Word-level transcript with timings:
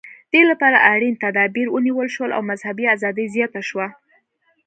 دې 0.33 0.41
لپاره 0.51 0.77
اړین 0.93 1.15
تدابیر 1.25 1.67
ونیول 1.71 2.07
شول 2.15 2.31
او 2.37 2.41
مذهبي 2.51 2.85
ازادي 2.95 3.25
زیاته 3.35 3.61
شوه. 3.69 3.87